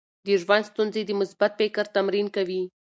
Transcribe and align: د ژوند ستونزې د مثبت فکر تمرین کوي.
د 0.25 0.27
ژوند 0.41 0.65
ستونزې 0.69 1.01
د 1.05 1.11
مثبت 1.21 1.51
فکر 1.59 1.83
تمرین 1.95 2.27
کوي. 2.35 2.61